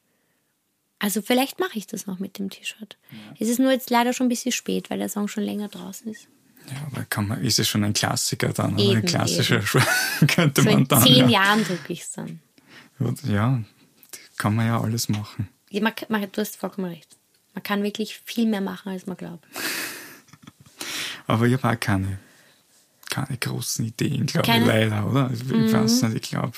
[0.99, 2.97] Also vielleicht mache ich das noch mit dem T-Shirt.
[3.11, 3.17] Ja.
[3.39, 6.09] Es ist nur jetzt leider schon ein bisschen spät, weil der Song schon länger draußen
[6.09, 6.27] ist.
[6.69, 10.27] Ja, aber kann man, ist es schon ein Klassiker dann, eben, ein klassischer eben.
[10.27, 11.05] könnte so man dann.
[11.05, 11.41] In zehn ja.
[11.41, 12.39] Jahren drücke ich es dann.
[13.23, 13.61] Ja,
[14.37, 15.49] kann man ja alles machen.
[15.69, 17.17] Ja, man, man, du hast vollkommen recht.
[17.53, 19.45] Man kann wirklich viel mehr machen, als man glaubt.
[21.27, 22.17] aber ich habe auch keine,
[23.13, 25.29] keine großen Ideen, glaube ich, leider, oder?
[25.31, 25.71] Ich, mhm.
[25.71, 26.57] weiß nicht, ich glaube.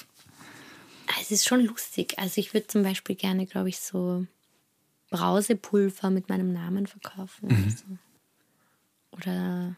[1.19, 2.17] Es ist schon lustig.
[2.17, 4.25] Also ich würde zum Beispiel gerne, glaube ich, so
[5.09, 7.49] Brausepulver mit meinem Namen verkaufen.
[7.49, 7.57] Mhm.
[7.57, 9.17] Oder, so.
[9.17, 9.75] oder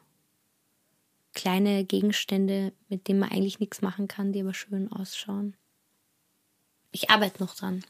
[1.33, 5.55] kleine Gegenstände, mit denen man eigentlich nichts machen kann, die aber schön ausschauen.
[6.91, 7.83] Ich arbeite noch dran.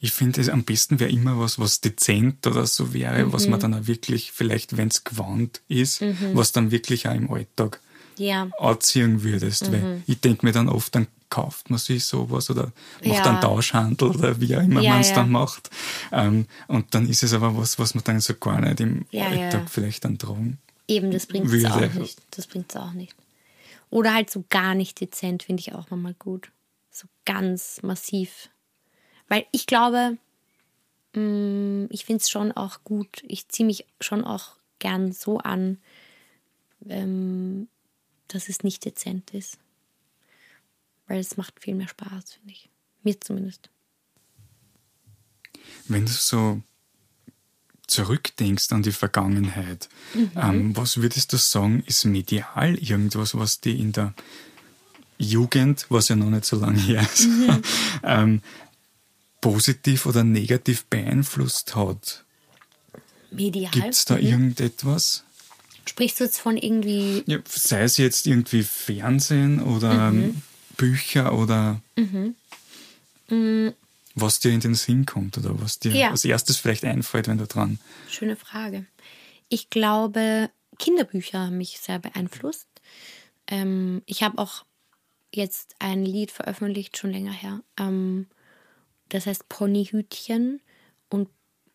[0.00, 3.32] Ich finde, es am besten wäre immer was, was dezent oder so wäre, mhm.
[3.32, 6.30] was man dann auch wirklich, vielleicht, wenn es gewandt ist, mhm.
[6.32, 7.80] was dann wirklich auch im Alltag
[8.16, 8.48] ja.
[8.58, 9.68] anziehen würdest.
[9.68, 9.72] Mhm.
[9.72, 12.72] Weil ich denke mir dann oft, dann kauft man sich sowas oder
[13.04, 13.24] macht ja.
[13.24, 15.16] einen Tauschhandel oder wie auch immer ja, man es ja.
[15.16, 15.70] dann macht.
[16.12, 19.70] Ähm, und dann ist es aber was, was man dann so gar nicht im Alltag
[19.70, 20.58] vielleicht dann tragen
[20.88, 22.20] Eben, das bringt es auch nicht.
[22.32, 23.14] Das bringt es auch nicht.
[23.90, 26.50] Oder halt so gar nicht dezent, finde ich auch nochmal gut.
[26.90, 28.50] So ganz massiv.
[29.30, 30.18] Weil ich glaube,
[31.14, 33.22] mm, ich finde es schon auch gut.
[33.28, 35.78] Ich ziehe mich schon auch gern so an,
[36.88, 37.68] ähm,
[38.26, 39.56] dass es nicht dezent ist.
[41.06, 42.68] Weil es macht viel mehr Spaß, finde ich.
[43.04, 43.70] Mir zumindest.
[45.86, 46.60] Wenn du so
[47.86, 50.32] zurückdenkst an die Vergangenheit, mhm.
[50.34, 54.12] ähm, was würdest du sagen, ist medial irgendwas, was die in der
[55.18, 57.62] Jugend, was ja noch nicht so lange her ist, mhm.
[58.02, 58.42] ähm,
[59.40, 62.24] positiv oder negativ beeinflusst hat?
[63.30, 63.70] Medial?
[63.70, 64.26] Gibt es da mhm.
[64.26, 65.24] irgendetwas?
[65.86, 67.22] Sprichst du jetzt von irgendwie.
[67.26, 70.42] Ja, sei es jetzt irgendwie Fernsehen oder mhm.
[70.76, 72.34] Bücher oder mhm.
[74.14, 76.10] Was dir in den Sinn kommt oder was dir ja.
[76.10, 77.78] als erstes vielleicht einfällt, wenn du dran.
[78.08, 78.86] Schöne Frage.
[79.48, 82.66] Ich glaube, Kinderbücher haben mich sehr beeinflusst.
[83.46, 84.64] Ähm, ich habe auch
[85.32, 87.62] jetzt ein Lied veröffentlicht, schon länger her.
[87.78, 88.26] Ähm,
[89.10, 90.60] das heißt Ponyhütchen
[91.08, 91.28] und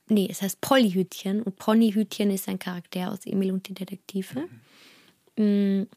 [0.07, 4.47] nee, es heißt Pollyhütchen und Ponyhütchen ist ein Charakter aus Emil und die Detektive.
[5.37, 5.87] Mhm.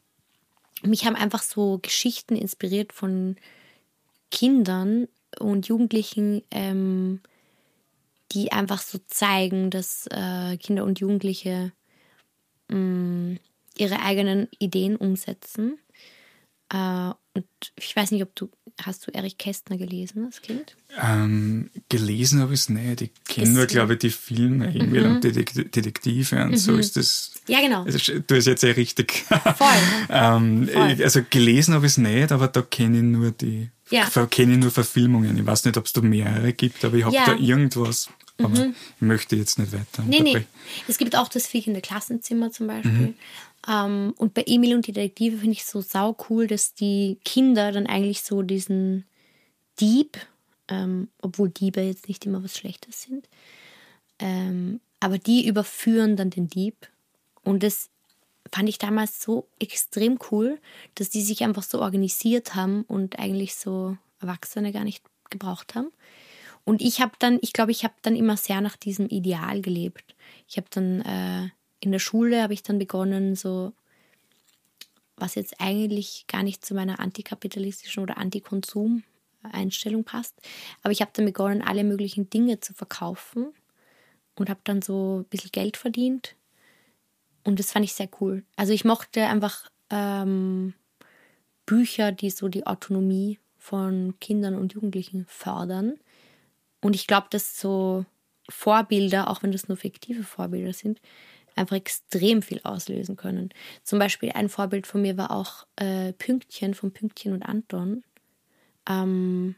[0.83, 3.35] Mich haben einfach so Geschichten inspiriert von
[4.31, 5.07] Kindern
[5.39, 7.21] und Jugendlichen, ähm,
[8.31, 11.71] die einfach so zeigen, dass äh, Kinder und Jugendliche
[12.69, 13.39] mh, mm,
[13.77, 15.79] ihre eigenen Ideen umsetzen.
[16.71, 18.49] Äh, und ich weiß nicht, ob du,
[18.85, 20.75] hast du Erich Kästner gelesen als Kind?
[21.01, 23.01] Ähm, gelesen habe ich es nicht.
[23.01, 25.15] Ich kenne nur, glaube ich, die Filme irgendwie mhm.
[25.15, 26.57] und Detektive und mhm.
[26.57, 27.31] so ist das.
[27.47, 27.83] Ja, genau.
[27.83, 29.25] Also, du hast jetzt eh richtig.
[29.57, 29.67] Voll.
[30.09, 31.03] ähm, Voll.
[31.03, 34.07] Also gelesen habe ich es nicht, aber da kenne ich nur die, ja.
[34.27, 35.37] kenne ich nur Verfilmungen.
[35.37, 37.25] Ich weiß nicht, ob es da mehrere gibt, aber ich habe ja.
[37.25, 38.09] da irgendwas.
[38.41, 38.75] Aber mhm.
[38.95, 40.03] ich möchte jetzt nicht weiter.
[40.07, 40.45] Nee, nee.
[40.87, 43.13] Es gibt auch das fliegende Klassenzimmer zum Beispiel.
[43.67, 47.71] Ähm, und bei Emil und die Detektive finde ich so sau cool, dass die Kinder
[47.71, 49.05] dann eigentlich so diesen
[49.79, 50.17] Dieb,
[50.67, 53.27] ähm, obwohl Diebe jetzt nicht immer was Schlechtes sind,
[54.19, 56.75] ähm, aber die überführen dann den Dieb.
[57.43, 57.89] Und das
[58.51, 60.59] fand ich damals so extrem cool,
[60.95, 65.91] dass die sich einfach so organisiert haben und eigentlich so Erwachsene gar nicht gebraucht haben.
[66.65, 70.15] Und ich habe dann, ich glaube, ich habe dann immer sehr nach diesem Ideal gelebt.
[70.47, 73.73] Ich habe dann äh, in der Schule habe ich dann begonnen, so
[75.15, 80.35] was jetzt eigentlich gar nicht zu meiner antikapitalistischen oder Antikonsum-Einstellung passt.
[80.81, 83.47] Aber ich habe dann begonnen, alle möglichen Dinge zu verkaufen
[84.35, 86.35] und habe dann so ein bisschen Geld verdient
[87.43, 88.43] und das fand ich sehr cool.
[88.55, 90.73] Also ich mochte einfach ähm,
[91.65, 95.95] Bücher, die so die Autonomie von Kindern und Jugendlichen fördern.
[96.81, 98.05] Und ich glaube, dass so
[98.49, 100.99] Vorbilder, auch wenn das nur fiktive Vorbilder sind,
[101.59, 103.49] einfach extrem viel auslösen können.
[103.83, 108.03] Zum Beispiel ein Vorbild von mir war auch äh, Pünktchen von Pünktchen und Anton.
[108.87, 109.55] Ähm,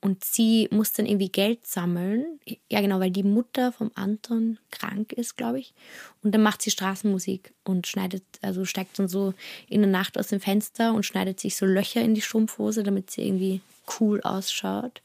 [0.00, 2.38] und sie muss dann irgendwie Geld sammeln.
[2.70, 5.74] Ja, genau, weil die Mutter vom Anton krank ist, glaube ich.
[6.22, 9.34] Und dann macht sie Straßenmusik und schneidet, also steigt dann so
[9.68, 13.10] in der Nacht aus dem Fenster und schneidet sich so Löcher in die Strumpfhose, damit
[13.10, 13.62] sie irgendwie
[13.98, 15.02] cool ausschaut.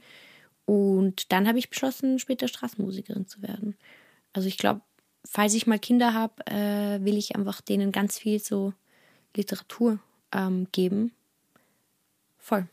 [0.66, 3.76] Und dann habe ich beschlossen, später Straßenmusikerin zu werden.
[4.34, 4.82] Also ich glaube,
[5.26, 8.74] falls ich mal Kinder habe, äh, will ich einfach denen ganz viel so
[9.36, 10.00] Literatur
[10.32, 11.12] ähm, geben.
[12.38, 12.68] Voll.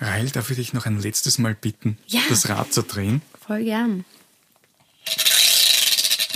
[0.00, 2.20] Rail, darf ich dich noch ein letztes Mal bitten, Ja.
[2.28, 3.22] das Rad zu drehen?
[3.46, 4.04] Voll gern.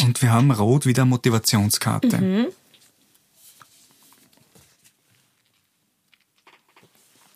[0.01, 2.19] Und wir haben rot wieder Motivationskarte.
[2.19, 2.47] Mhm.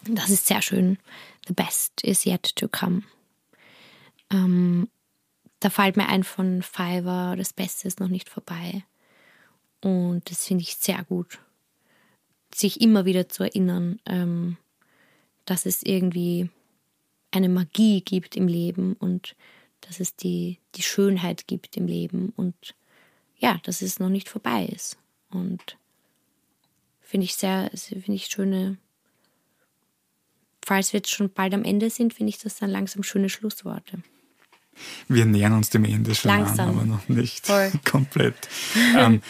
[0.04, 0.98] Das ist sehr schön.
[1.46, 3.02] The best is yet to come.
[4.30, 4.88] Ähm,
[5.62, 8.84] da fällt mir ein von Fiverr, das Beste ist noch nicht vorbei.
[9.80, 11.38] Und das finde ich sehr gut.
[12.52, 14.56] Sich immer wieder zu erinnern, ähm,
[15.44, 16.50] dass es irgendwie
[17.30, 19.36] eine Magie gibt im Leben und
[19.80, 22.74] dass es die, die Schönheit gibt im Leben und
[23.38, 24.98] ja, dass es noch nicht vorbei ist.
[25.30, 25.78] Und
[27.00, 28.78] finde ich sehr, finde ich schöne,
[30.64, 34.02] falls wir jetzt schon bald am Ende sind, finde ich das dann langsam schöne Schlussworte.
[35.08, 36.68] Wir nähern uns dem Ende schon Langsam.
[36.70, 37.70] an, aber noch nicht Voll.
[37.84, 38.34] komplett.
[38.96, 39.22] ähm,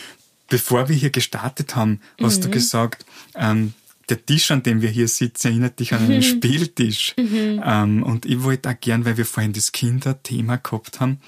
[0.49, 2.43] bevor wir hier gestartet haben, hast Mhm.
[2.43, 3.75] du gesagt, ähm,
[4.09, 6.23] der Tisch, an dem wir hier sitzen, erinnert dich an einen Mhm.
[6.23, 7.15] Spieltisch.
[7.17, 11.21] Ähm, und ich wollte auch gern, weil wir vorhin das Kinderthema gehabt haben,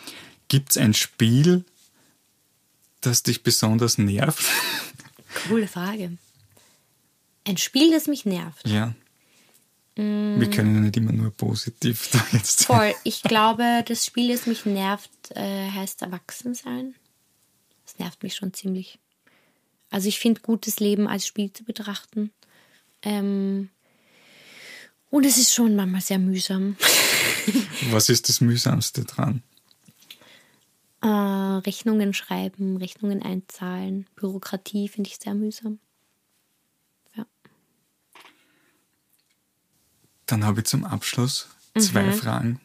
[0.49, 1.65] gibt es ein Spiel,
[3.01, 4.45] das dich besonders nervt?
[5.49, 6.17] Coole Frage.
[7.47, 8.67] Ein Spiel, das mich nervt.
[8.69, 8.95] ja.
[9.97, 12.77] Wir können ja nicht immer nur positiv da jetzt sein.
[12.77, 12.81] Mm.
[12.81, 12.95] Voll.
[13.05, 16.95] Ich glaube, das Spiel, das mich nervt, äh, heißt Erwachsensein.
[17.85, 18.99] Das nervt mich schon ziemlich.
[19.91, 22.33] Also ich finde gutes Leben als Spiel zu betrachten.
[23.03, 23.71] Ähm,
[25.11, 26.77] und es ist schon manchmal sehr mühsam.
[27.91, 29.45] Was ist das Mühsamste dran?
[31.03, 35.79] Äh, Rechnungen schreiben, Rechnungen einzahlen, Bürokratie finde ich sehr mühsam.
[40.27, 41.81] Dann habe ich zum Abschluss Mhm.
[41.81, 42.61] zwei Fragen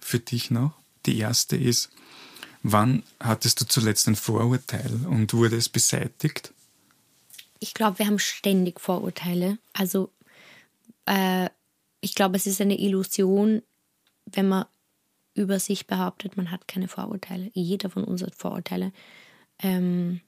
[0.00, 0.72] für dich noch.
[1.06, 1.90] Die erste ist,
[2.62, 6.52] wann hattest du zuletzt ein Vorurteil und wurde es beseitigt?
[7.60, 9.58] Ich glaube, wir haben ständig Vorurteile.
[9.72, 10.10] Also
[11.06, 11.48] äh,
[12.00, 13.62] ich glaube, es ist eine Illusion,
[14.26, 14.66] wenn man
[15.34, 17.50] über sich behauptet, man hat keine Vorurteile.
[17.54, 18.92] Jeder von uns hat Vorurteile.
[19.60, 20.20] Ähm,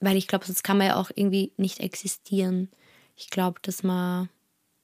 [0.00, 2.70] weil ich glaube, sonst kann man ja auch irgendwie nicht existieren.
[3.16, 4.28] Ich glaube, dass man,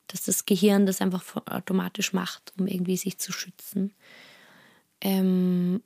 [0.09, 3.93] dass das Gehirn das einfach automatisch macht, um irgendwie sich zu schützen.
[5.01, 5.83] Ähm,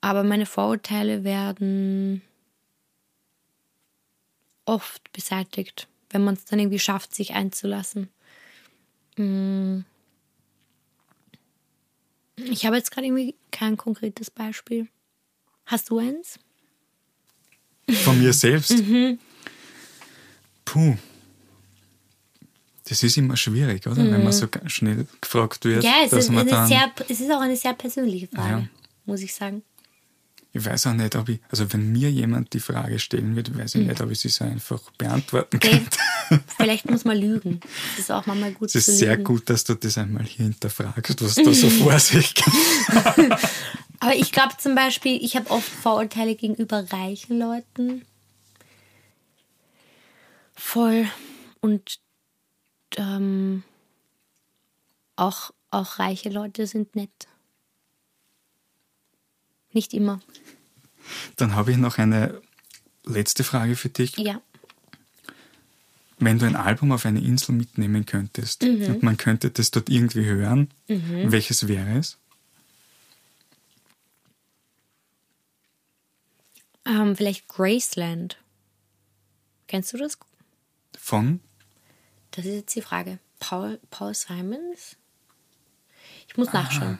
[0.00, 2.22] aber meine Vorurteile werden
[4.66, 8.08] oft beseitigt, wenn man es dann irgendwie schafft, sich einzulassen.
[9.16, 9.80] Mm.
[12.36, 14.88] Ich habe jetzt gerade irgendwie kein konkretes Beispiel.
[15.66, 16.38] Hast du eins?
[17.88, 18.70] Von mir selbst?
[18.70, 19.18] Mhm.
[20.64, 20.96] Puh.
[22.86, 23.96] Das ist immer schwierig, oder?
[23.96, 25.88] Wenn man so ganz schnell gefragt wird, Mhm.
[25.88, 26.68] Ja, es dass ist, man dann.
[26.68, 28.68] sehr, es ist auch eine sehr persönliche Frage, Ja.
[29.06, 29.62] muss ich sagen.
[30.56, 33.74] Ich weiß auch nicht, ob ich, also wenn mir jemand die Frage stellen wird, weiß
[33.74, 33.86] ich Mhm.
[33.88, 35.70] nicht, ob ich sie so einfach beantworten Okay.
[36.28, 36.44] könnte.
[36.56, 37.58] Vielleicht muss man lügen.
[37.96, 39.24] Das ist auch manchmal gut Es ist zu sehr lügen.
[39.24, 42.46] gut, dass du das einmal hier hinterfragst, was da so vor sich geht.
[44.00, 48.02] Aber ich glaube zum Beispiel, ich habe oft Vorurteile gegenüber reichen Leuten.
[50.54, 51.06] Voll.
[51.60, 51.98] Und
[52.98, 53.62] ähm,
[55.16, 57.28] auch, auch reiche Leute sind nett.
[59.72, 60.20] Nicht immer.
[61.36, 62.40] Dann habe ich noch eine
[63.04, 64.16] letzte Frage für dich.
[64.16, 64.40] Ja.
[66.18, 68.84] Wenn du ein Album auf eine Insel mitnehmen könntest Mhm.
[68.86, 72.18] und man könnte das dort irgendwie hören, welches wäre es?
[76.86, 78.38] Ähm, vielleicht Graceland.
[79.66, 80.18] Kennst du das?
[80.98, 81.40] Von?
[82.34, 83.18] Das ist jetzt die Frage.
[83.38, 84.96] Paul, Paul Simons?
[86.28, 86.98] Ich muss nachschauen.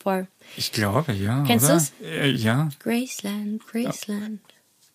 [0.00, 0.28] Voll.
[0.56, 1.42] Ich glaube, ja.
[1.44, 1.74] Kennst oder?
[1.74, 1.92] du's?
[2.02, 2.68] Äh, ja.
[2.78, 4.40] Graceland, Graceland.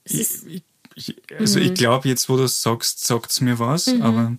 [0.06, 0.64] Es ist, Ich,
[0.96, 1.66] ich, also Mhm.
[1.66, 4.38] ich glaube, jetzt wo du es sagst, sagt es mir was, aber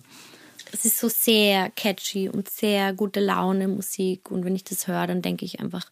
[0.71, 4.31] es ist so sehr catchy und sehr gute Laune Musik.
[4.31, 5.91] Und wenn ich das höre, dann denke ich einfach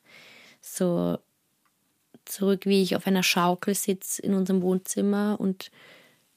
[0.61, 1.19] so
[2.25, 5.69] zurück, wie ich auf einer Schaukel sitze in unserem Wohnzimmer und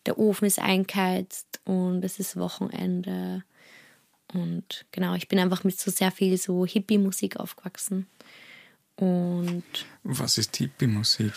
[0.07, 3.45] der Ofen ist eingeheizt und es ist Wochenende.
[4.33, 8.07] Und genau, ich bin einfach mit so sehr viel so Hippie-Musik aufgewachsen.
[8.97, 9.65] Und.
[10.03, 11.33] Was ist Hippie-Musik?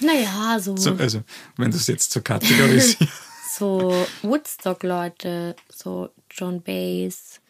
[0.00, 0.76] Naja, so.
[0.76, 0.94] so.
[0.94, 1.22] Also,
[1.56, 2.98] wenn du es jetzt zur kategorisierst.
[3.50, 7.40] so Woodstock-Leute, so John Bass,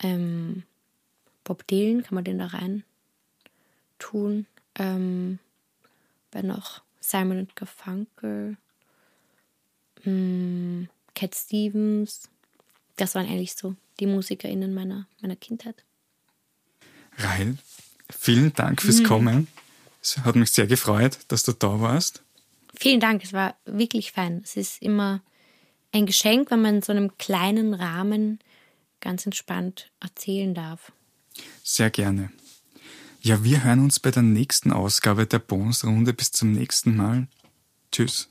[0.00, 0.64] ähm,
[1.44, 2.84] Bob Dylan, kann man den da rein
[3.98, 4.46] tun?
[4.74, 5.38] Ähm,
[6.32, 6.82] wer noch?
[7.00, 8.56] Simon und Garfunkel,
[10.06, 12.28] ähm, Cat Stevens.
[12.96, 15.84] Das waren eigentlich so die MusikerInnen meiner, meiner Kindheit.
[17.18, 17.56] Rahel,
[18.10, 19.04] vielen Dank fürs mhm.
[19.04, 19.48] Kommen.
[20.02, 22.22] Es hat mich sehr gefreut, dass du da warst.
[22.78, 24.42] Vielen Dank, es war wirklich fein.
[24.44, 25.22] Es ist immer
[25.92, 28.38] ein Geschenk, wenn man in so einem kleinen Rahmen
[29.00, 30.92] ganz entspannt erzählen darf.
[31.62, 32.30] Sehr gerne.
[33.20, 36.12] Ja, wir hören uns bei der nächsten Ausgabe der Bonusrunde.
[36.12, 37.28] Bis zum nächsten Mal.
[37.90, 38.28] Tschüss.